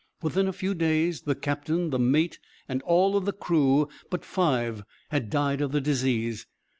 [0.23, 4.83] Within a few days the captain, the mate, and all of the crew but five
[5.11, 6.47] had died of the disease.